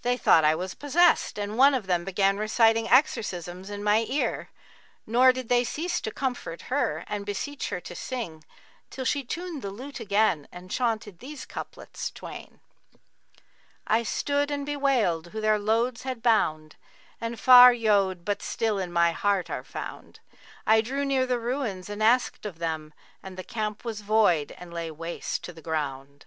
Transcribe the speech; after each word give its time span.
They 0.00 0.16
thought 0.16 0.44
I 0.46 0.54
was 0.54 0.74
possessed[FN#45] 0.74 1.42
and 1.42 1.58
one 1.58 1.74
of 1.74 1.86
them 1.86 2.06
began 2.06 2.38
reciting 2.38 2.88
exorcisms 2.88 3.68
in 3.68 3.84
my 3.84 4.06
ear; 4.08 4.48
nor 5.06 5.30
did 5.30 5.50
they 5.50 5.62
cease 5.62 6.00
to 6.00 6.10
comfort 6.10 6.62
her 6.72 7.04
and 7.06 7.26
beseech 7.26 7.68
her 7.68 7.78
to 7.78 7.94
sing, 7.94 8.44
till 8.88 9.04
she 9.04 9.22
tuned 9.22 9.60
the 9.60 9.68
lute 9.70 10.00
again 10.00 10.48
and 10.50 10.70
chaunted 10.70 11.18
these 11.18 11.44
couplets 11.44 12.10
twain, 12.10 12.60
'I 13.88 14.04
stood 14.04 14.50
and 14.50 14.64
bewailed 14.64 15.26
who 15.26 15.40
their 15.42 15.58
loads 15.58 16.04
had 16.04 16.22
bound 16.22 16.76
* 16.96 17.20
And 17.20 17.38
far 17.38 17.74
yode 17.74 18.24
but 18.24 18.40
still 18.40 18.78
in 18.78 18.90
my 18.90 19.12
heart 19.12 19.50
are 19.50 19.64
found; 19.64 20.20
I 20.66 20.80
drew 20.80 21.04
near 21.04 21.26
the 21.26 21.38
ruins 21.38 21.90
and 21.90 22.02
asked 22.02 22.46
of 22.46 22.58
them 22.58 22.94
* 23.06 23.22
And 23.22 23.36
the 23.36 23.44
camp 23.44 23.84
was 23.84 24.00
void 24.00 24.52
and 24.56 24.72
lay 24.72 24.90
waste 24.90 25.54
the 25.54 25.60
ground.' 25.60 26.24